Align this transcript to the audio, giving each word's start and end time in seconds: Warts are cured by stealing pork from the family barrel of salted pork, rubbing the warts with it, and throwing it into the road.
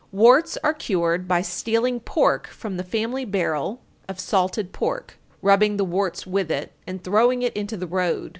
Warts 0.11 0.57
are 0.63 0.73
cured 0.73 1.27
by 1.27 1.43
stealing 1.43 1.99
pork 1.99 2.47
from 2.47 2.75
the 2.77 2.83
family 2.83 3.23
barrel 3.23 3.81
of 4.09 4.19
salted 4.19 4.71
pork, 4.73 5.19
rubbing 5.43 5.77
the 5.77 5.85
warts 5.85 6.25
with 6.25 6.49
it, 6.49 6.71
and 6.87 7.03
throwing 7.03 7.43
it 7.43 7.55
into 7.55 7.77
the 7.77 7.85
road. 7.85 8.29